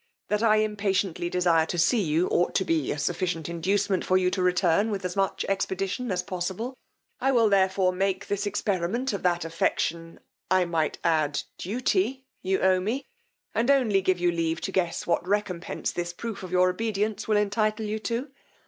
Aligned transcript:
That 0.29 0.41
I 0.41 0.55
impatiently 0.55 1.29
desire 1.29 1.67
to 1.67 1.77
see 1.77 2.01
you, 2.01 2.25
ought 2.29 2.55
to 2.55 2.65
be 2.65 2.91
a 2.91 2.97
sufficient 2.97 3.47
inducement 3.47 4.03
for 4.03 4.17
you 4.17 4.31
to 4.31 4.41
return 4.41 4.89
with 4.89 5.05
as 5.05 5.15
much 5.15 5.45
expedition 5.47 6.11
as 6.11 6.23
possible: 6.23 6.75
I 7.19 7.31
will 7.31 7.49
therefore 7.49 7.93
make 7.93 8.25
this 8.25 8.47
experiment 8.47 9.13
of 9.13 9.21
that 9.21 9.45
affection, 9.45 10.19
I 10.49 10.65
might 10.65 10.97
add 11.03 11.43
duty, 11.59 12.25
you 12.41 12.61
owe 12.61 12.79
me, 12.79 13.05
and 13.53 13.69
only 13.69 14.01
give 14.01 14.17
you 14.19 14.31
leave 14.31 14.59
to 14.61 14.71
guess 14.71 15.05
what 15.05 15.27
recompence 15.27 15.91
this 15.91 16.13
proof 16.13 16.41
of 16.41 16.51
your 16.51 16.71
obedience 16.71 17.27
will 17.27 17.37
entitle 17.37 17.85
you 17.85 17.99
to. 17.99 18.31